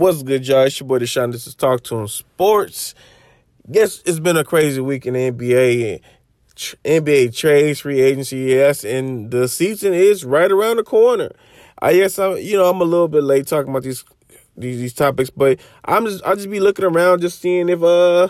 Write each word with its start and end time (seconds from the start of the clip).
What's 0.00 0.22
good, 0.22 0.48
y'all? 0.48 0.62
It's 0.62 0.80
your 0.80 0.86
boy 0.86 1.00
Deshaun. 1.00 1.30
This 1.30 1.46
is 1.46 1.54
Talk 1.54 1.82
to 1.82 1.98
Him 1.98 2.08
Sports. 2.08 2.94
Guess 3.70 4.00
it's 4.06 4.18
been 4.18 4.38
a 4.38 4.44
crazy 4.44 4.80
week 4.80 5.04
in 5.04 5.12
the 5.12 5.30
NBA. 5.30 6.00
NBA 6.86 7.36
trades, 7.36 7.80
free 7.80 8.00
agency, 8.00 8.38
yes, 8.38 8.82
and 8.82 9.30
the 9.30 9.46
season 9.46 9.92
is 9.92 10.24
right 10.24 10.50
around 10.50 10.78
the 10.78 10.84
corner. 10.84 11.32
I 11.82 11.92
guess 11.92 12.18
I'm, 12.18 12.38
you 12.38 12.56
know, 12.56 12.70
I'm 12.70 12.80
a 12.80 12.84
little 12.84 13.08
bit 13.08 13.24
late 13.24 13.46
talking 13.46 13.68
about 13.68 13.82
these 13.82 14.02
these, 14.56 14.78
these 14.78 14.94
topics, 14.94 15.28
but 15.28 15.60
I'm 15.84 16.06
just 16.06 16.24
I 16.24 16.34
just 16.34 16.48
be 16.48 16.60
looking 16.60 16.86
around, 16.86 17.20
just 17.20 17.38
seeing 17.38 17.68
if 17.68 17.82
uh 17.82 18.28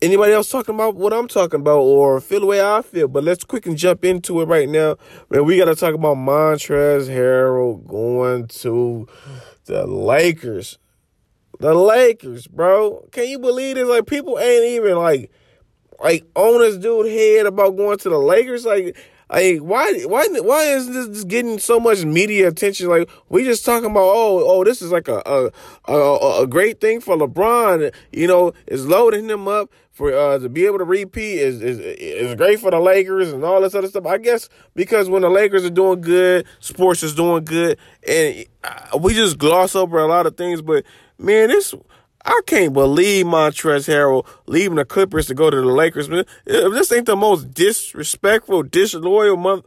anybody 0.00 0.32
else 0.32 0.48
talking 0.48 0.74
about 0.74 0.96
what 0.96 1.12
I'm 1.12 1.28
talking 1.28 1.60
about 1.60 1.80
or 1.80 2.18
feel 2.22 2.40
the 2.40 2.46
way 2.46 2.62
I 2.62 2.80
feel. 2.80 3.08
But 3.08 3.24
let's 3.24 3.44
quick 3.44 3.66
and 3.66 3.76
jump 3.76 4.06
into 4.06 4.40
it 4.40 4.46
right 4.46 4.70
now. 4.70 4.96
Man, 5.28 5.44
we 5.44 5.58
got 5.58 5.66
to 5.66 5.74
talk 5.74 5.92
about 5.92 6.16
Montrezl 6.16 7.14
Harrell 7.14 7.86
going 7.86 8.46
to 8.46 9.06
the 9.66 9.86
Lakers. 9.86 10.78
The 11.64 11.72
Lakers, 11.72 12.46
bro. 12.46 13.08
Can 13.10 13.26
you 13.26 13.38
believe 13.38 13.76
this? 13.76 13.88
Like 13.88 14.04
people 14.04 14.38
ain't 14.38 14.66
even 14.66 14.98
like 14.98 15.30
like 15.98 16.22
on 16.34 16.60
this 16.60 16.76
dude 16.76 17.06
head 17.06 17.46
about 17.46 17.78
going 17.78 17.96
to 17.96 18.10
the 18.10 18.18
Lakers. 18.18 18.66
Like 18.66 18.94
like 19.30 19.60
why 19.60 20.02
why 20.02 20.26
why 20.42 20.64
is 20.64 20.92
this 20.92 21.24
getting 21.24 21.58
so 21.58 21.80
much 21.80 22.04
media 22.04 22.48
attention? 22.48 22.88
Like 22.88 23.08
we 23.30 23.44
just 23.44 23.64
talking 23.64 23.90
about 23.90 24.02
oh 24.02 24.44
oh 24.46 24.62
this 24.62 24.82
is 24.82 24.92
like 24.92 25.08
a 25.08 25.22
a 25.24 25.50
a, 25.90 26.42
a 26.42 26.46
great 26.46 26.82
thing 26.82 27.00
for 27.00 27.16
LeBron. 27.16 27.94
You 28.12 28.26
know, 28.26 28.52
is 28.66 28.86
loading 28.86 29.30
him 29.30 29.48
up 29.48 29.70
for 29.90 30.12
uh 30.12 30.38
to 30.40 30.50
be 30.50 30.66
able 30.66 30.76
to 30.76 30.84
repeat 30.84 31.38
is 31.38 31.62
is 31.62 31.78
is 31.78 32.34
great 32.34 32.60
for 32.60 32.72
the 32.72 32.80
Lakers 32.80 33.32
and 33.32 33.42
all 33.42 33.62
this 33.62 33.74
other 33.74 33.88
stuff. 33.88 34.04
I 34.04 34.18
guess 34.18 34.50
because 34.74 35.08
when 35.08 35.22
the 35.22 35.30
Lakers 35.30 35.64
are 35.64 35.70
doing 35.70 36.02
good, 36.02 36.44
sports 36.60 37.02
is 37.02 37.14
doing 37.14 37.46
good, 37.46 37.78
and 38.06 38.44
uh, 38.62 38.98
we 38.98 39.14
just 39.14 39.38
gloss 39.38 39.74
over 39.74 39.98
a 39.98 40.06
lot 40.06 40.26
of 40.26 40.36
things. 40.36 40.60
But 40.60 40.84
man, 41.24 41.48
this 41.48 41.74
I 42.24 42.40
can't 42.46 42.72
believe 42.72 43.26
Montrezl 43.26 43.88
Harrell 43.88 44.26
leaving 44.46 44.76
the 44.76 44.84
Clippers 44.84 45.26
to 45.26 45.34
go 45.34 45.50
to 45.50 45.56
the 45.56 45.66
Lakers. 45.66 46.08
Man, 46.08 46.24
this 46.46 46.90
ain't 46.90 47.06
the 47.06 47.16
most 47.16 47.52
disrespectful, 47.52 48.62
disloyal 48.62 49.36
mother, 49.36 49.62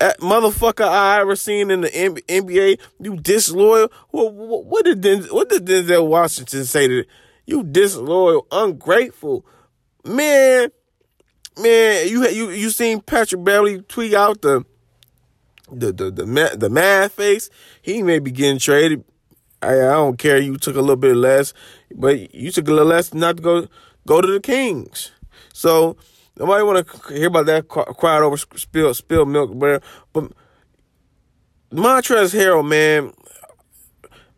eh, 0.00 0.12
motherfucker 0.20 0.86
I 0.86 1.20
ever 1.20 1.34
seen 1.34 1.72
in 1.72 1.80
the 1.80 1.88
NBA. 1.88 2.78
You 3.00 3.16
disloyal. 3.16 3.90
What, 4.10 4.32
what, 4.32 4.84
did 4.84 5.02
Denzel, 5.02 5.32
what 5.32 5.48
did 5.48 5.66
Denzel 5.66 6.06
Washington 6.06 6.64
say 6.64 6.86
to 6.86 7.04
you? 7.46 7.64
Disloyal, 7.64 8.46
ungrateful, 8.52 9.44
man. 10.04 10.70
Man, 11.58 12.08
you 12.08 12.26
you 12.28 12.48
you 12.50 12.70
seen 12.70 13.02
Patrick 13.02 13.44
Beverley 13.44 13.82
tweet 13.82 14.14
out 14.14 14.40
the 14.40 14.64
the 15.70 15.92
the 15.92 16.10
the, 16.10 16.56
the 16.56 16.70
mad 16.70 17.12
face. 17.12 17.50
He 17.82 18.02
may 18.02 18.20
be 18.20 18.30
getting 18.30 18.58
traded 18.58 19.04
I, 19.62 19.74
I 19.74 19.92
don't 19.92 20.18
care. 20.18 20.38
You 20.38 20.56
took 20.56 20.76
a 20.76 20.80
little 20.80 20.96
bit 20.96 21.16
less, 21.16 21.54
but 21.94 22.34
you 22.34 22.50
took 22.50 22.68
a 22.68 22.72
little 22.72 22.88
less 22.88 23.14
not 23.14 23.38
to 23.38 23.42
go 23.42 23.68
go 24.06 24.20
to 24.20 24.26
the 24.30 24.40
Kings. 24.40 25.12
So 25.52 25.96
nobody 26.36 26.64
want 26.64 26.86
to 26.86 27.14
hear 27.14 27.28
about 27.28 27.46
that 27.46 27.68
crowd 27.68 28.22
over 28.22 28.36
spill 28.36 28.92
spill 28.94 29.26
milk, 29.26 29.52
but 29.54 29.82
but 30.12 30.32
Montrezl 31.72 32.38
Harrell, 32.38 32.68
man, 32.68 33.12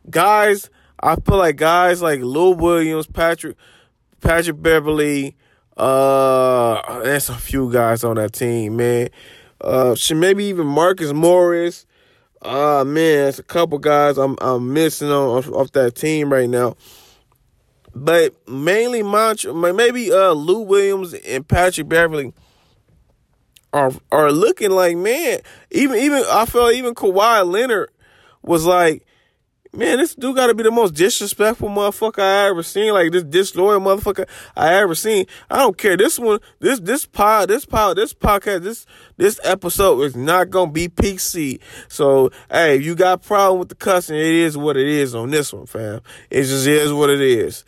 guys, 0.08 0.70
I 1.00 1.16
feel 1.16 1.38
like 1.38 1.56
guys 1.56 2.00
like 2.00 2.20
Lou 2.20 2.52
Williams, 2.52 3.06
Patrick 3.06 3.56
Patrick 4.20 4.62
Beverley, 4.62 5.36
uh, 5.76 7.02
there's 7.02 7.28
a 7.28 7.34
few 7.34 7.72
guys 7.72 8.04
on 8.04 8.16
that 8.16 8.32
team, 8.32 8.76
man. 8.76 9.08
Uh, 9.60 9.96
maybe 10.14 10.44
even 10.44 10.66
Marcus 10.66 11.12
Morris. 11.12 11.86
Ah 12.44 12.80
uh, 12.80 12.84
man, 12.84 13.28
it's 13.28 13.38
a 13.38 13.42
couple 13.42 13.78
guys 13.78 14.18
I'm 14.18 14.36
I'm 14.40 14.72
missing 14.72 15.08
on 15.08 15.38
off, 15.38 15.48
off 15.50 15.72
that 15.72 15.94
team 15.94 16.30
right 16.30 16.48
now. 16.48 16.76
But 17.94 18.34
mainly 18.48 19.02
Montrezl, 19.02 19.74
maybe 19.74 20.12
uh 20.12 20.32
Lou 20.32 20.60
Williams 20.60 21.14
and 21.14 21.46
Patrick 21.46 21.88
Beverley 21.88 22.34
are 23.72 23.92
are 24.12 24.30
looking 24.30 24.70
like 24.70 24.96
man. 24.96 25.40
Even 25.70 25.98
even 25.98 26.22
I 26.30 26.44
felt 26.44 26.74
even 26.74 26.94
Kawhi 26.94 27.50
Leonard 27.50 27.90
was 28.42 28.66
like, 28.66 29.06
Man, 29.76 29.98
this 29.98 30.14
dude 30.14 30.36
got 30.36 30.46
to 30.46 30.54
be 30.54 30.62
the 30.62 30.70
most 30.70 30.94
disrespectful 30.94 31.68
motherfucker 31.68 32.20
I 32.20 32.48
ever 32.48 32.62
seen. 32.62 32.92
Like 32.92 33.10
this 33.10 33.24
disloyal 33.24 33.80
motherfucker 33.80 34.28
I 34.56 34.74
ever 34.74 34.94
seen. 34.94 35.26
I 35.50 35.58
don't 35.58 35.76
care. 35.76 35.96
This 35.96 36.16
one, 36.16 36.38
this 36.60 36.78
this 36.78 37.06
pod, 37.06 37.48
this 37.48 37.64
pod, 37.64 37.96
this 37.96 38.14
podcast, 38.14 38.62
this 38.62 38.86
this 39.16 39.40
episode 39.42 40.00
is 40.02 40.14
not 40.14 40.50
gonna 40.50 40.70
be 40.70 40.86
PC. 40.88 41.58
So 41.88 42.30
hey, 42.48 42.76
if 42.76 42.84
you 42.84 42.94
got 42.94 43.14
a 43.14 43.18
problem 43.18 43.58
with 43.58 43.68
the 43.68 43.74
cussing, 43.74 44.16
it 44.16 44.26
is 44.26 44.56
what 44.56 44.76
it 44.76 44.86
is 44.86 45.12
on 45.12 45.30
this 45.30 45.52
one, 45.52 45.66
fam. 45.66 46.02
It 46.30 46.44
just 46.44 46.68
is 46.68 46.92
what 46.92 47.10
it 47.10 47.20
is. 47.20 47.64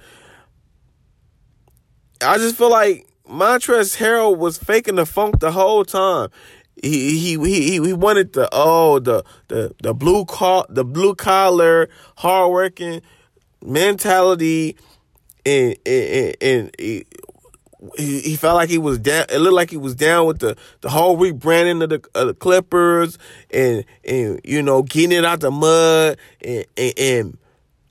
I 2.22 2.38
just 2.38 2.54
feel 2.56 2.70
like 2.70 3.08
Montrezl 3.28 3.96
Harrell 3.96 4.38
was 4.38 4.58
faking 4.58 4.94
the 4.94 5.06
funk 5.06 5.40
the 5.40 5.50
whole 5.50 5.84
time 5.84 6.28
he 6.82 7.18
he 7.18 7.38
he 7.38 7.72
he 7.84 7.92
wanted 7.92 8.32
the 8.32 8.48
oh 8.52 8.98
the 8.98 9.24
the 9.48 9.74
the 9.82 9.94
blue 9.94 10.24
collar 10.24 10.66
the 10.68 10.84
blue 10.84 11.14
collar 11.14 11.88
hardworking 12.16 13.00
mentality 13.64 14.76
and 15.44 15.76
and, 15.86 16.36
and 16.40 16.70
he, 17.96 18.20
he 18.20 18.36
felt 18.36 18.56
like 18.56 18.68
he 18.68 18.78
was 18.78 18.98
down. 18.98 19.26
It 19.30 19.38
looked 19.38 19.54
like 19.54 19.70
he 19.70 19.76
was 19.76 19.94
down 19.94 20.26
with 20.26 20.38
the, 20.38 20.56
the 20.80 20.88
whole 20.88 21.16
rebranding 21.16 21.82
of 21.82 21.90
the, 21.90 22.02
of 22.14 22.28
the 22.28 22.34
Clippers 22.34 23.18
and 23.50 23.84
and 24.04 24.40
you 24.44 24.62
know 24.62 24.82
getting 24.82 25.12
it 25.12 25.24
out 25.24 25.40
the 25.40 25.50
mud 25.50 26.18
and, 26.42 26.64
and, 26.76 26.94
and 26.98 27.38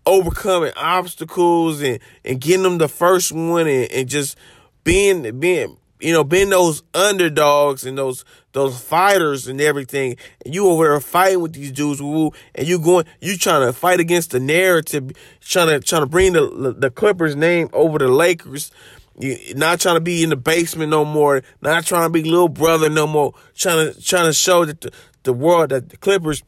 overcoming 0.05 0.71
obstacles 0.75 1.81
and, 1.81 1.99
and 2.23 2.39
getting 2.41 2.63
them 2.63 2.77
the 2.77 2.87
first 2.87 3.31
one 3.31 3.67
and, 3.67 3.91
and 3.91 4.09
just 4.09 4.37
being 4.83 5.39
being 5.39 5.77
you 5.99 6.11
know, 6.11 6.23
being 6.23 6.49
those 6.49 6.83
underdogs 6.93 7.85
and 7.85 7.97
those 7.97 8.25
those 8.51 8.79
fighters 8.79 9.47
and 9.47 9.59
everything, 9.61 10.15
and 10.43 10.53
you 10.53 10.67
over 10.67 10.85
there 10.85 10.99
fighting 10.99 11.41
with 11.41 11.53
these 11.53 11.71
dudes, 11.71 12.01
woo, 12.01 12.31
and 12.53 12.67
you 12.67 12.79
going, 12.79 13.05
you 13.21 13.37
trying 13.37 13.65
to 13.65 13.73
fight 13.73 13.99
against 13.99 14.31
the 14.31 14.39
narrative, 14.39 15.11
trying 15.41 15.67
to 15.67 15.79
trying 15.79 16.01
to 16.01 16.07
bring 16.07 16.33
the 16.33 16.75
the 16.77 16.91
Clippers 16.91 17.35
name 17.35 17.69
over 17.73 17.97
the 17.97 18.07
Lakers. 18.07 18.71
You 19.17 19.37
not 19.55 19.79
trying 19.79 19.95
to 19.95 20.01
be 20.01 20.23
in 20.23 20.29
the 20.29 20.35
basement 20.35 20.89
no 20.89 21.05
more, 21.05 21.41
not 21.61 21.85
trying 21.85 22.03
to 22.03 22.09
be 22.09 22.23
little 22.23 22.49
brother 22.49 22.89
no 22.89 23.07
more, 23.07 23.33
trying 23.55 23.93
to 23.93 24.01
trying 24.01 24.25
to 24.25 24.33
show 24.33 24.65
that 24.65 24.81
the, 24.81 24.91
the 25.23 25.33
world 25.33 25.69
that 25.69 25.89
the 25.89 25.97
Clippers 25.97 26.43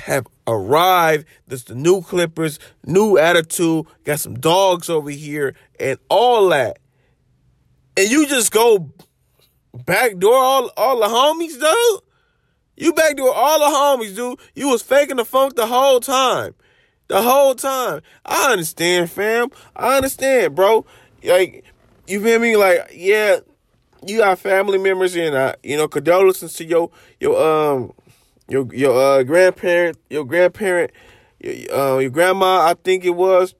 have 0.00 0.26
arrived. 0.46 1.26
This 1.46 1.64
the 1.64 1.74
new 1.74 2.02
Clippers, 2.02 2.58
new 2.84 3.16
attitude, 3.16 3.86
got 4.04 4.20
some 4.20 4.34
dogs 4.34 4.90
over 4.90 5.08
here, 5.08 5.54
and 5.80 5.98
all 6.10 6.50
that 6.50 6.78
and 7.98 8.08
you 8.08 8.26
just 8.28 8.52
go 8.52 8.90
backdoor 9.74 10.34
all 10.34 10.70
all 10.76 11.00
the 11.00 11.06
homies, 11.06 11.60
dude. 11.60 12.00
You 12.76 12.92
backdoor 12.92 13.34
all 13.34 13.58
the 13.58 14.04
homies, 14.04 14.14
dude. 14.14 14.38
You 14.54 14.68
was 14.68 14.82
faking 14.82 15.16
the 15.16 15.24
funk 15.24 15.56
the 15.56 15.66
whole 15.66 15.98
time. 15.98 16.54
The 17.08 17.20
whole 17.20 17.56
time. 17.56 18.02
I 18.24 18.52
understand, 18.52 19.10
fam. 19.10 19.48
I 19.74 19.96
understand, 19.96 20.54
bro. 20.54 20.86
Like, 21.24 21.64
you 22.06 22.22
feel 22.22 22.38
me? 22.38 22.56
Like, 22.56 22.92
yeah, 22.94 23.40
you 24.06 24.18
got 24.18 24.38
family 24.38 24.78
members 24.78 25.16
and 25.16 25.34
uh, 25.34 25.54
you 25.64 25.76
know, 25.76 25.88
condolences 25.88 26.52
to 26.54 26.64
your 26.64 26.90
your 27.18 27.42
um 27.42 27.92
your 28.48 28.72
your 28.72 28.96
uh 28.96 29.22
grandparent, 29.24 29.98
your 30.08 30.24
grandparent, 30.24 30.92
your, 31.40 31.74
uh, 31.74 31.98
your 31.98 32.10
grandma, 32.10 32.60
I 32.60 32.74
think 32.74 33.04
it 33.04 33.16
was. 33.16 33.56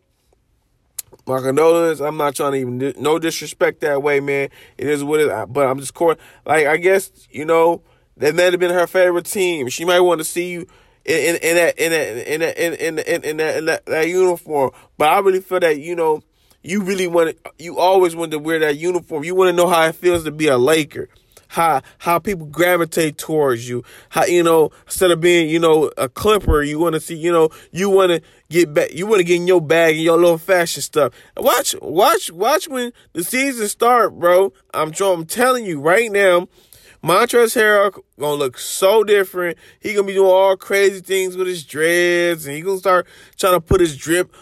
My 1.29 1.43
condolences. 1.43 2.01
I'm 2.01 2.17
not 2.17 2.35
trying 2.35 2.53
to 2.53 2.59
even 2.59 2.95
no 3.03 3.19
disrespect 3.19 3.83
that 3.83 4.03
way, 4.03 4.19
man. 4.19 4.49
It 4.79 4.87
is 4.87 5.05
what 5.05 5.21
it. 5.21 5.53
But 5.53 5.67
I'm 5.67 5.79
just 5.79 5.93
court. 5.93 6.19
Like 6.47 6.67
I 6.67 6.79
guess 6.79 7.29
you 7.31 7.45
know 7.45 7.83
that 8.17 8.35
might 8.35 8.53
have 8.53 8.59
been 8.59 8.71
her 8.73 8.87
favorite 8.87 9.27
team. 9.27 9.69
She 9.69 9.85
might 9.85 10.01
want 10.01 10.21
to 10.21 10.25
see 10.25 10.51
you 10.51 10.67
in, 11.05 11.37
in, 11.37 11.37
in 11.37 11.57
that 11.57 11.79
in 11.79 11.91
that 11.93 12.33
in 12.35 12.41
that 12.41 12.59
in, 12.59 12.73
in, 12.73 12.99
in, 12.99 13.25
in, 13.25 13.37
that, 13.37 13.57
in 13.59 13.65
that, 13.67 13.87
that 13.87 14.09
uniform. 14.09 14.71
But 14.97 15.11
I 15.11 15.19
really 15.19 15.43
feel 15.43 15.61
that 15.61 15.79
you 15.79 15.95
know 15.95 16.23
you 16.63 16.83
really 16.83 17.07
want 17.07 17.37
to. 17.45 17.53
You 17.59 17.79
always 17.79 18.17
want 18.17 18.31
to 18.31 18.39
wear 18.39 18.59
that 18.61 18.79
uniform. 18.79 19.23
You 19.23 19.35
want 19.35 19.51
to 19.51 19.53
know 19.53 19.69
how 19.69 19.85
it 19.85 19.97
feels 19.97 20.25
to 20.25 20.31
be 20.31 20.49
a 20.49 20.57
Laker 20.57 21.11
how 21.49 21.83
how 21.99 22.19
people 22.19 22.47
gravitate 22.47 23.19
towards 23.19 23.69
you. 23.69 23.83
How 24.11 24.25
you 24.25 24.43
know 24.43 24.71
instead 24.87 25.11
of 25.11 25.21
being 25.21 25.49
you 25.49 25.59
know 25.59 25.91
a 25.97 26.09
clipper, 26.09 26.63
you 26.63 26.79
want 26.79 26.95
to 26.95 27.01
see 27.01 27.17
you 27.17 27.33
know 27.33 27.51
you 27.73 27.91
want 27.91 28.13
to 28.13 28.23
get 28.51 28.73
back. 28.73 28.93
You 28.93 29.07
want 29.07 29.19
to 29.19 29.25
get 29.25 29.37
in 29.37 29.47
your 29.47 29.61
bag 29.61 29.97
and 29.97 30.05
your 30.05 30.19
little 30.19 30.39
fashion 30.39 30.83
stuff. 30.83 31.13
Watch 31.37 31.75
watch 31.81 32.31
watch 32.31 32.69
when 32.69 32.93
the 33.13 33.25
season 33.25 33.69
start, 33.69 34.19
bro. 34.19 34.53
I'm 34.73 34.93
I'm 35.01 35.27
telling 35.27 35.65
you 35.65 35.81
right 35.81 36.11
now. 36.11 36.49
Montrezl 37.03 37.57
Harrell 37.57 38.03
gonna 38.19 38.35
look 38.35 38.59
so 38.59 39.05
different. 39.05 39.57
He 39.79 39.95
gonna 39.95 40.07
be 40.07 40.15
doing 40.15 40.31
all 40.31 40.57
crazy 40.57 41.01
things 41.01 41.37
with 41.37 41.47
his 41.47 41.65
dreads, 41.65 42.45
and 42.45 42.57
he 42.57 42.61
gonna 42.61 42.79
start 42.79 43.07
trying 43.37 43.55
to 43.55 43.61
put 43.61 43.81
his 43.81 43.97
drip 43.97 44.35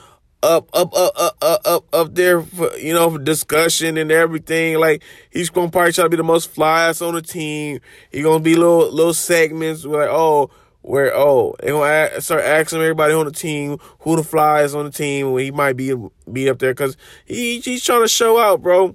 up, 0.43 0.69
up, 0.73 0.95
up, 0.97 1.37
up, 1.41 1.61
up, 1.65 1.95
up, 1.95 2.15
there 2.15 2.43
for, 2.43 2.77
you 2.77 2.95
know, 2.95 3.11
for 3.11 3.19
discussion 3.19 3.97
and 3.97 4.13
everything. 4.13 4.79
Like, 4.79 5.03
he's 5.31 5.51
gonna 5.51 5.71
probably 5.71 5.93
try 5.93 6.05
to 6.05 6.11
be 6.11 6.17
the 6.17 6.23
most 6.23 6.55
flyest 6.55 7.07
on 7.07 7.15
the 7.15 7.23
team. 7.23 7.81
He 8.11 8.23
gonna 8.23 8.41
be 8.41 8.55
little, 8.55 8.91
little 8.93 9.15
segments 9.15 9.85
like, 9.85 10.09
oh, 10.11 10.51
where 10.87 11.13
oh 11.17 11.57
they 11.61 11.71
gonna 11.71 12.21
start 12.21 12.45
asking 12.45 12.81
everybody 12.81 13.13
on 13.13 13.27
the 13.27 13.33
team 13.33 13.77
who 14.01 14.15
the 14.15 14.23
fly 14.23 14.63
is 14.63 14.73
on 14.73 14.85
the 14.85 14.91
team 14.91 15.33
when 15.33 15.43
he 15.43 15.51
might 15.51 15.77
be 15.77 15.93
be 16.33 16.49
up 16.49 16.61
there 16.61 16.73
because 16.73 16.97
he 17.25 17.59
he's 17.59 17.83
trying 17.83 18.03
to 18.03 18.09
show 18.09 18.39
out, 18.39 18.63
bro. 18.63 18.95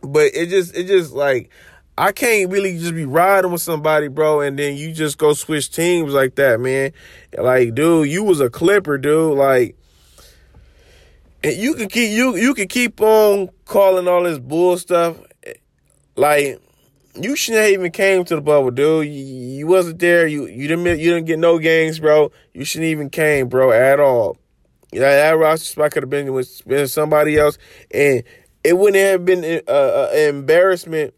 But 0.00 0.30
it 0.34 0.48
just 0.48 0.76
it 0.76 0.86
just 0.86 1.12
like 1.12 1.50
I 1.98 2.12
can't 2.12 2.52
really 2.52 2.78
just 2.78 2.94
be 2.94 3.04
riding 3.04 3.50
with 3.50 3.60
somebody, 3.60 4.06
bro, 4.06 4.42
and 4.42 4.56
then 4.56 4.76
you 4.76 4.92
just 4.92 5.18
go 5.18 5.32
switch 5.32 5.72
teams 5.72 6.12
like 6.12 6.36
that, 6.36 6.60
man. 6.60 6.92
Like, 7.36 7.74
dude, 7.74 8.08
you 8.08 8.22
was 8.22 8.38
a 8.40 8.48
Clipper, 8.48 8.98
dude. 8.98 9.36
Like, 9.36 9.76
and 11.42 11.56
you 11.56 11.74
can 11.74 11.88
keep 11.88 12.10
you 12.10 12.36
you 12.36 12.54
can 12.54 12.68
keep 12.68 13.00
on 13.00 13.48
calling 13.64 14.08
all 14.08 14.24
this 14.24 14.38
bull 14.38 14.76
stuff. 14.76 15.16
Like, 16.16 16.60
you 17.14 17.36
shouldn't 17.36 17.62
have 17.62 17.72
even 17.72 17.92
came 17.92 18.24
to 18.24 18.34
the 18.34 18.40
bubble, 18.40 18.72
dude. 18.72 19.06
You, 19.06 19.12
you 19.12 19.66
wasn't 19.66 20.00
there. 20.00 20.26
You 20.26 20.46
you 20.46 20.68
didn't 20.68 20.84
you 20.98 21.14
didn't 21.14 21.26
get 21.26 21.38
no 21.38 21.58
games, 21.58 22.00
bro. 22.00 22.32
You 22.52 22.64
shouldn't 22.64 22.88
even 22.88 23.10
came, 23.10 23.48
bro, 23.48 23.72
at 23.72 24.00
all. 24.00 24.36
You 24.92 25.00
know, 25.00 25.06
that 25.06 25.32
roster 25.32 25.66
spot 25.66 25.92
could 25.92 26.02
have 26.02 26.10
been 26.10 26.32
with 26.32 26.66
been 26.66 26.88
somebody 26.88 27.36
else, 27.36 27.58
and 27.90 28.22
it 28.64 28.76
wouldn't 28.76 29.02
have 29.02 29.24
been 29.24 29.62
uh, 29.68 29.70
uh 29.70 30.10
an 30.12 30.36
embarrassment 30.36 31.14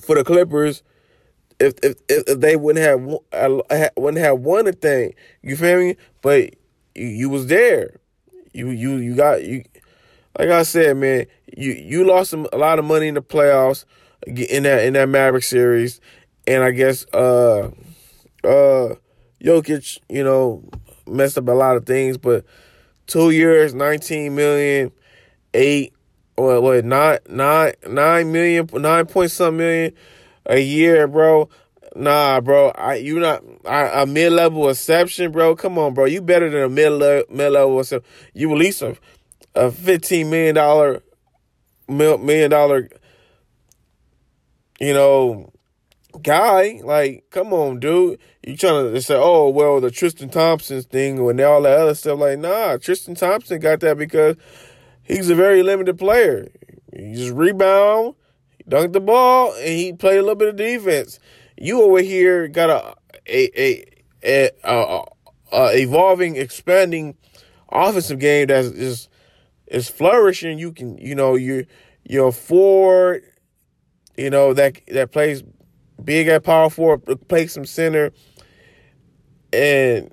for 0.00 0.16
the 0.16 0.24
Clippers 0.24 0.82
if 1.58 1.74
if 1.82 1.96
if 2.08 2.40
they 2.40 2.56
wouldn't 2.56 2.84
have 2.84 3.18
uh, 3.32 3.88
wouldn't 3.96 4.22
have 4.22 4.40
won 4.40 4.66
a 4.66 4.72
thing. 4.72 5.14
You 5.42 5.56
feel 5.56 5.78
me? 5.78 5.96
But 6.20 6.54
you, 6.94 7.06
you 7.06 7.30
was 7.30 7.46
there. 7.46 8.00
You 8.56 8.70
you 8.70 8.96
you 8.96 9.14
got 9.14 9.44
you. 9.44 9.64
Like 10.38 10.48
I 10.48 10.62
said, 10.62 10.96
man, 10.96 11.26
you 11.56 11.72
you 11.72 12.06
lost 12.06 12.30
some, 12.30 12.46
a 12.52 12.56
lot 12.58 12.78
of 12.78 12.84
money 12.84 13.08
in 13.08 13.14
the 13.14 13.22
playoffs 13.22 13.84
in 14.26 14.62
that 14.64 14.84
in 14.84 14.94
that 14.94 15.08
Maverick 15.08 15.44
series, 15.44 16.00
and 16.46 16.62
I 16.62 16.70
guess 16.70 17.06
uh 17.12 17.70
uh 18.44 18.94
Jokic, 19.42 19.98
you 20.08 20.24
know, 20.24 20.64
messed 21.06 21.38
up 21.38 21.48
a 21.48 21.52
lot 21.52 21.76
of 21.76 21.84
things, 21.84 22.16
but 22.16 22.44
two 23.06 23.30
years, 23.30 23.74
nineteen 23.74 24.34
million, 24.34 24.90
eight 25.54 25.92
what 26.36 26.62
what 26.62 26.84
nine 26.84 27.18
nine 27.28 27.74
nine 27.86 28.32
million 28.32 28.68
nine 28.72 29.06
point 29.06 29.30
some 29.30 29.58
million 29.58 29.92
a 30.46 30.58
year, 30.58 31.06
bro. 31.06 31.48
Nah, 31.96 32.40
bro. 32.40 32.70
I 32.70 32.96
you 32.96 33.18
not 33.18 33.42
I, 33.64 34.02
a 34.02 34.06
mid 34.06 34.32
level 34.32 34.68
exception, 34.68 35.32
bro. 35.32 35.56
Come 35.56 35.78
on, 35.78 35.94
bro. 35.94 36.04
You 36.04 36.20
better 36.20 36.50
than 36.50 36.62
a 36.62 36.68
mid 36.68 36.92
mid 37.30 37.52
level 37.52 37.80
exception. 37.80 38.08
You 38.34 38.52
at 38.52 38.58
least 38.58 38.82
a 38.82 38.96
a 39.54 39.70
fifteen 39.70 40.28
million 40.28 40.54
dollar 40.54 41.02
million 41.88 42.50
dollar, 42.50 42.90
you 44.78 44.92
know, 44.92 45.50
guy. 46.22 46.80
Like, 46.84 47.24
come 47.30 47.52
on, 47.54 47.80
dude. 47.80 48.18
You 48.42 48.56
trying 48.56 48.92
to 48.92 49.02
say, 49.02 49.16
oh 49.16 49.48
well, 49.48 49.80
the 49.80 49.90
Tristan 49.90 50.28
Thompson 50.28 50.82
thing 50.82 51.18
and 51.18 51.40
all 51.40 51.62
that 51.62 51.78
other 51.78 51.94
stuff. 51.94 52.18
Like, 52.18 52.38
nah, 52.38 52.76
Tristan 52.76 53.14
Thompson 53.14 53.58
got 53.58 53.80
that 53.80 53.96
because 53.96 54.36
he's 55.02 55.30
a 55.30 55.34
very 55.34 55.62
limited 55.62 55.98
player. 55.98 56.48
He 56.94 57.14
just 57.14 57.32
rebound, 57.32 58.14
dunked 58.68 58.92
the 58.92 59.00
ball, 59.00 59.54
and 59.54 59.68
he 59.68 59.94
played 59.94 60.18
a 60.18 60.22
little 60.22 60.34
bit 60.34 60.48
of 60.48 60.56
defense. 60.56 61.18
You 61.56 61.82
over 61.82 62.00
here 62.00 62.48
got 62.48 62.70
a 62.70 62.94
a 63.26 63.60
a, 63.60 63.84
a, 64.24 64.50
a, 64.64 65.02
a 65.52 65.78
evolving, 65.78 66.36
expanding 66.36 67.16
offensive 67.70 68.18
game 68.18 68.48
that's 68.48 68.70
just 68.70 69.08
is 69.66 69.88
flourishing. 69.88 70.58
You 70.58 70.72
can, 70.72 70.98
you 70.98 71.14
know, 71.14 71.34
you 71.34 71.66
you're 72.04 72.32
forward, 72.32 73.24
you 74.16 74.30
know 74.30 74.52
that 74.54 74.80
that 74.88 75.12
plays 75.12 75.42
big 76.02 76.28
at 76.28 76.44
power 76.44 76.70
forward, 76.70 77.04
plays 77.28 77.52
some 77.52 77.64
center, 77.64 78.12
and 79.52 80.12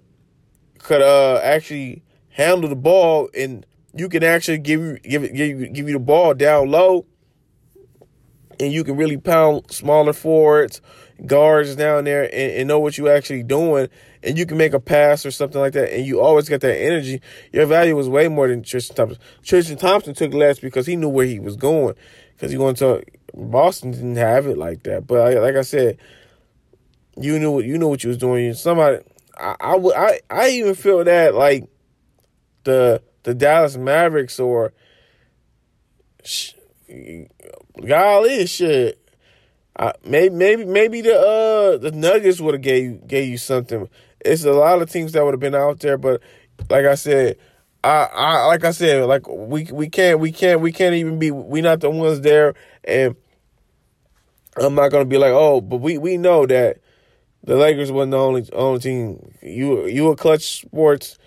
could 0.80 1.02
uh 1.02 1.40
actually 1.44 2.04
handle 2.30 2.70
the 2.70 2.76
ball 2.76 3.30
and 3.38 3.66
you 3.96 4.10
can 4.10 4.24
actually 4.24 4.58
give 4.58 4.82
you 4.82 4.98
give 5.00 5.22
give 5.34 5.74
give 5.74 5.88
you 5.88 5.94
the 5.94 6.00
ball 6.00 6.34
down 6.34 6.70
low, 6.72 7.06
and 8.60 8.74
you 8.74 8.84
can 8.84 8.96
really 8.98 9.18
pound 9.18 9.70
smaller 9.72 10.14
forwards, 10.14 10.82
guards 11.26 11.76
down 11.76 12.04
there, 12.04 12.24
and, 12.24 12.52
and 12.54 12.68
know 12.68 12.80
what 12.80 12.98
you're 12.98 13.14
actually 13.14 13.44
doing, 13.44 13.88
and 14.24 14.38
you 14.38 14.46
can 14.46 14.58
make 14.58 14.74
a 14.74 14.80
pass 14.80 15.26
or 15.26 15.32
something 15.32 15.60
like 15.60 15.74
that, 15.74 15.94
and 15.94 16.06
you 16.06 16.20
always 16.20 16.50
got 16.50 16.62
that 16.62 16.82
energy. 16.82 17.22
Your 17.52 17.66
value 17.66 17.96
was 17.96 18.10
way 18.10 18.28
more 18.28 18.48
than 18.48 18.64
Tristan 18.64 18.96
Thompson. 18.96 19.20
Tristan 19.44 19.78
Thompson 19.78 20.14
took 20.14 20.34
less 20.34 20.60
because 20.60 20.86
he 20.86 20.96
knew 20.96 21.10
where 21.10 21.26
he 21.26 21.40
was 21.40 21.56
going, 21.56 21.96
because 22.36 22.52
he 22.52 22.58
went 22.58 22.78
to 22.78 23.04
Boston 23.34 23.92
didn't 23.92 24.16
have 24.16 24.48
it 24.48 24.58
like 24.58 24.84
that. 24.84 25.08
But 25.08 25.36
like 25.36 25.56
I 25.56 25.62
said, 25.62 25.98
you 27.18 27.40
knew 27.40 27.52
what 27.52 27.66
you 27.66 27.78
knew 27.78 27.88
what 27.88 28.04
you 28.04 28.10
was 28.10 28.18
doing. 28.18 28.54
Somebody, 28.54 29.04
I 29.38 29.56
I 29.60 29.76
I, 29.76 30.20
I 30.30 30.50
even 30.50 30.76
feel 30.76 31.04
that 31.04 31.34
like 31.34 31.68
the 32.64 33.02
the 33.24 33.34
Dallas 33.34 33.78
Mavericks 33.78 34.40
or 34.40 34.74
sh- 36.24 36.54
golly 37.86 38.46
shit. 38.46 39.00
Maybe 40.06 40.30
maybe 40.34 40.66
maybe 40.66 41.02
the 41.02 41.18
uh 41.20 41.78
the 41.78 41.92
Nuggets 41.92 42.40
would 42.40 42.54
have 42.54 42.62
gave 42.62 43.08
gave 43.08 43.28
you 43.30 43.38
something. 43.38 43.90
It's 44.24 44.44
a 44.46 44.52
lot 44.52 44.82
of 44.82 44.90
teams 44.90 45.12
that 45.14 45.24
would 45.24 45.34
have 45.34 45.40
been 45.40 45.56
out 45.56 45.80
there, 45.80 45.98
but 45.98 46.22
like 46.70 46.86
I 46.86 46.96
said, 46.96 47.38
I, 47.84 48.08
I 48.14 48.46
like 48.46 48.64
I 48.64 48.72
said, 48.72 49.06
like 49.06 49.28
we 49.28 49.66
we 49.72 49.90
can't 49.90 50.20
we 50.20 50.32
can't 50.32 50.62
we 50.62 50.72
can't 50.72 50.96
even 50.96 51.20
be 51.20 51.32
we 51.32 51.62
not 51.62 51.80
the 51.82 51.90
ones 51.90 52.22
there, 52.22 52.54
and 52.84 53.16
I'm 54.58 54.76
not 54.76 54.90
gonna 54.90 55.06
be 55.06 55.18
like 55.18 55.34
oh, 55.34 55.60
but 55.62 55.78
we 55.78 55.98
we 55.98 56.18
know 56.18 56.46
that 56.46 56.78
the 57.44 57.58
Lakers 57.58 57.92
wasn't 57.92 58.12
the 58.12 58.18
only 58.18 58.50
only 58.54 58.80
team. 58.80 59.34
You 59.42 59.88
you 59.88 60.10
a 60.10 60.16
Klutch 60.16 60.62
Sports 60.62 61.18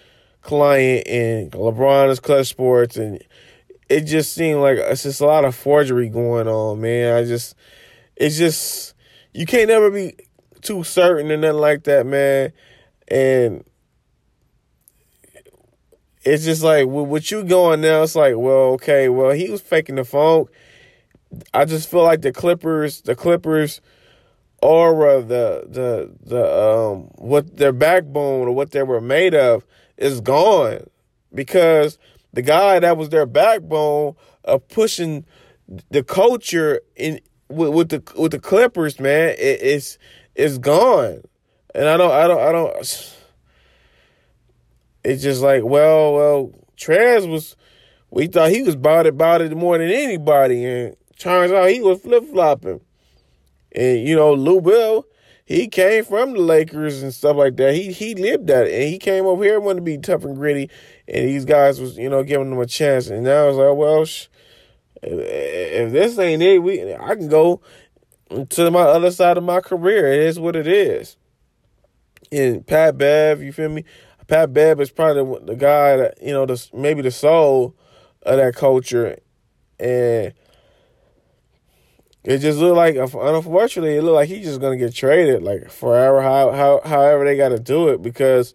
client 0.41 1.07
and 1.09 1.51
LeBron 1.53 2.09
is 2.11 2.21
Klutch 2.21 2.47
Sports, 2.47 2.97
and 2.97 3.23
it 3.89 4.03
just 4.03 4.33
seemed 4.33 4.61
like 4.61 4.79
it's 4.79 5.03
just 5.03 5.21
a 5.21 5.27
lot 5.27 5.45
of 5.45 5.55
forgery 5.55 6.09
going 6.09 6.49
on, 6.49 6.81
man. 6.81 7.17
I 7.17 7.25
just, 7.25 7.55
it's 8.17 8.37
just 8.37 8.95
you 9.33 9.47
can't 9.47 9.69
never 9.69 9.91
be 9.91 10.15
too 10.63 10.83
certain 10.83 11.31
and 11.31 11.43
nothing 11.43 11.61
like 11.61 11.85
that, 11.85 12.07
man. 12.07 12.53
And 13.09 13.65
it's 16.25 16.45
just 16.45 16.63
like 16.63 16.87
what 16.87 17.31
you 17.31 17.45
going 17.45 17.83
now, 17.83 18.03
it's 18.03 18.17
like, 18.17 18.35
well, 18.37 18.73
okay, 18.75 19.09
well, 19.09 19.31
he 19.31 19.49
was 19.49 19.61
faking 19.61 19.95
the 19.95 20.05
funk. 20.05 20.49
I 21.53 21.65
just 21.65 21.89
feel 21.89 22.03
like 22.03 22.23
the 22.23 22.33
Clippers, 22.33 23.03
the 23.03 23.15
Clippers 23.15 23.81
aura, 24.62 25.21
the 25.21 25.67
the 25.69 26.11
the 26.25 26.61
um 26.61 27.11
what 27.17 27.57
their 27.57 27.73
backbone 27.73 28.49
or 28.49 28.53
what 28.53 28.71
they 28.71 28.83
were 28.83 29.01
made 29.01 29.35
of 29.35 29.65
is 29.97 30.21
gone 30.21 30.87
because 31.35 31.99
the 32.33 32.43
guy 32.43 32.79
that 32.81 32.97
was 32.97 33.11
their 33.11 33.27
backbone 33.27 34.14
of 34.45 34.67
pushing 34.69 35.25
the 35.90 36.02
culture 36.02 36.81
in 36.97 37.21
with, 37.49 37.71
with 37.71 37.88
the 37.91 38.03
with 38.21 38.33
the 38.33 38.38
Clippers, 38.38 39.00
man, 39.00 39.31
it, 39.31 39.61
it's 39.62 39.99
it's 40.35 40.59
gone, 40.59 41.23
and 41.75 41.88
I 41.88 41.97
don't 41.97 42.12
I 42.12 42.26
don't 42.26 42.41
I 42.41 42.53
don't. 42.53 42.76
It's 45.05 45.23
just 45.23 45.43
like 45.43 45.65
well 45.65 46.15
well 46.15 46.53
Trez 46.76 47.31
was 47.31 47.57
we 48.11 48.26
thought 48.26 48.50
he 48.50 48.62
was 48.62 48.75
about 48.75 49.07
it 49.07 49.11
about 49.11 49.41
it 49.43 49.57
more 49.57 49.79
than 49.79 49.91
anybody, 49.91 50.65
and 50.65 50.97
turns 51.19 51.53
out 51.53 51.69
he 51.69 51.81
was 51.81 52.00
flip 52.00 52.25
flopping, 52.31 52.81
and 53.73 54.07
you 54.07 54.17
know 54.17 54.35
Lou 54.35 54.59
Will 54.59 55.07
he 55.47 55.69
came 55.69 56.05
from 56.05 56.33
the 56.33 56.41
Lakers 56.41 57.05
and 57.05 57.15
stuff 57.15 57.37
like 57.37 57.57
that. 57.57 57.73
He 57.75 57.93
he 57.93 58.17
lived 58.17 58.49
that, 58.49 58.67
and 58.67 58.83
he 58.91 58.99
came 58.99 59.26
over 59.26 59.45
here 59.45 59.61
wanted 59.61 59.76
to 59.76 59.83
be 59.83 59.97
tough 59.97 60.25
and 60.25 60.35
gritty, 60.35 60.69
and 61.07 61.29
these 61.29 61.45
guys 61.45 61.81
was 61.81 61.97
you 61.97 62.11
know 62.11 62.25
giving 62.25 62.50
him 62.50 62.59
a 62.59 62.67
chance. 62.67 63.07
And 63.07 63.23
now 63.23 63.49
it's 63.49 63.57
like, 63.57 63.76
well, 63.76 64.05
sh- 64.05 64.26
if, 65.03 65.93
this 65.93 66.19
ain't 66.19 66.43
it, 66.43 66.62
we 66.62 66.95
I 66.95 67.15
can 67.15 67.29
go 67.29 67.61
to 68.49 68.71
my 68.71 68.83
other 68.83 69.11
side 69.11 69.37
of 69.37 69.45
my 69.45 69.61
career. 69.61 70.12
It 70.12 70.21
is 70.21 70.41
what 70.41 70.57
it 70.57 70.67
is. 70.67 71.17
And 72.33 72.67
Pat 72.67 72.99
Bev, 72.99 73.43
you 73.43 73.53
feel 73.53 73.69
me? 73.69 73.85
Pat 74.26 74.53
Bev 74.53 74.81
is 74.81 74.91
probably 74.91 75.38
the, 75.38 75.47
the 75.53 75.57
guy 75.57 75.97
that 75.97 76.23
you 76.23 76.33
know, 76.33 76.47
the 76.47 76.69
maybe 76.75 77.03
the 77.03 77.11
soul 77.11 77.76
of 78.23 78.38
that 78.38 78.57
culture, 78.57 79.19
and 79.79 80.33
it 82.25 82.38
just 82.38 82.59
looked 82.59 82.76
like, 82.76 82.97
unfortunately, 82.97 83.97
it 83.97 84.03
looked 84.03 84.17
like 84.17 84.29
he's 84.29 84.45
just 84.45 84.61
gonna 84.61 84.76
get 84.76 84.93
traded 84.93 85.45
like 85.45 85.71
forever. 85.71 86.23
How 86.23 86.50
how 86.50 86.81
however 86.85 87.25
they 87.25 87.37
got 87.37 87.50
to 87.50 87.61
do 87.61 87.88
it 87.88 88.03
because 88.03 88.55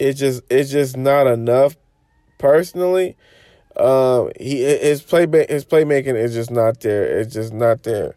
it's 0.00 0.18
just 0.18 0.42
it's 0.50 0.70
just 0.70 0.96
not 0.96 1.28
enough. 1.28 1.76
Personally, 2.38 3.16
um, 3.76 4.30
he 4.38 4.62
his 4.62 5.02
play 5.02 5.26
his 5.48 5.64
playmaking 5.64 6.16
is 6.16 6.34
just 6.34 6.50
not 6.50 6.80
there. 6.80 7.18
It's 7.18 7.34
just 7.34 7.52
not 7.52 7.82
there. 7.82 8.16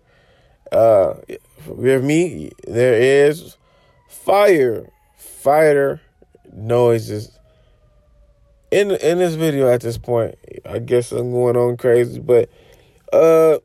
Uh, 0.72 1.16
with 1.68 2.04
me, 2.04 2.52
there 2.68 2.94
is 3.28 3.58
fire, 4.10 4.90
fighter 5.18 6.02
noises 6.54 7.38
in 8.70 8.92
in 8.92 9.18
this 9.18 9.36
video. 9.36 9.70
At 9.70 9.82
this 9.82 9.98
point, 9.98 10.36
I 10.66 10.80
guess 10.80 11.12
I'm 11.12 11.32
going 11.32 11.56
on 11.56 11.78
crazy, 11.78 12.20
but 12.20 12.50
uh, 13.12 13.58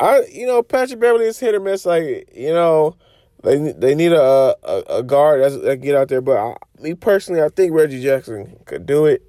I 0.00 0.22
you 0.32 0.46
know 0.46 0.62
Patrick 0.62 0.98
Beverley 0.98 1.26
is 1.26 1.38
hit 1.38 1.54
or 1.54 1.60
miss. 1.60 1.84
Like 1.86 2.30
you 2.34 2.52
know, 2.52 2.96
They 3.42 3.72
they 3.72 3.94
need 3.94 4.12
a 4.12 4.56
a, 4.64 4.82
a 4.88 5.02
guard 5.02 5.42
that's, 5.42 5.56
that 5.58 5.76
get 5.76 5.94
out 5.94 6.08
there. 6.08 6.20
But 6.20 6.38
I, 6.38 6.56
me 6.80 6.94
personally, 6.94 7.42
I 7.42 7.48
think 7.48 7.72
Reggie 7.72 8.02
Jackson 8.02 8.56
could 8.64 8.86
do 8.86 9.06
it. 9.06 9.22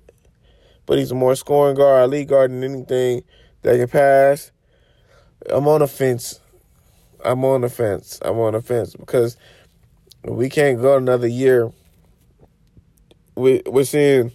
But 0.90 0.98
he's 0.98 1.12
a 1.12 1.16
more 1.16 1.36
scoring 1.36 1.76
guard, 1.76 2.10
lead 2.10 2.30
guard 2.30 2.50
than 2.50 2.64
anything 2.64 3.24
that 3.62 3.78
can 3.78 3.88
pass. 3.88 4.52
I'm 5.48 5.68
on 5.68 5.82
the 5.82 5.88
fence. 5.88 6.40
I'm 7.24 7.46
on 7.46 7.62
the 7.62 7.70
fence. 7.70 8.18
I'm 8.24 8.40
on 8.40 8.54
the 8.54 8.62
fence 8.64 8.96
because 8.96 9.38
we 10.24 10.50
can't 10.50 10.82
go 10.82 10.98
another 10.98 11.28
year. 11.28 11.72
We 13.36 13.62
we're 13.68 13.84
seeing 13.84 14.32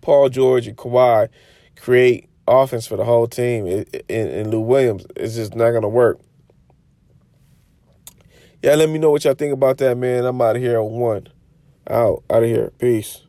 Paul 0.00 0.28
George 0.28 0.68
and 0.68 0.76
Kawhi 0.76 1.28
create 1.74 2.28
offense 2.46 2.86
for 2.86 2.96
the 2.96 3.04
whole 3.04 3.26
team. 3.26 3.84
and 4.08 4.48
Lou 4.48 4.60
Williams, 4.60 5.04
it's 5.16 5.34
just 5.34 5.56
not 5.56 5.72
gonna 5.72 5.88
work. 5.88 6.20
Yeah, 8.62 8.76
let 8.76 8.88
me 8.88 9.00
know 9.00 9.10
what 9.10 9.24
y'all 9.24 9.34
think 9.34 9.52
about 9.52 9.78
that, 9.78 9.98
man. 9.98 10.24
I'm 10.24 10.40
out 10.40 10.54
of 10.54 10.62
here 10.62 10.78
on 10.78 10.92
one. 10.92 11.26
Out, 11.90 12.22
out 12.30 12.44
of 12.44 12.48
here. 12.48 12.70
Peace. 12.78 13.22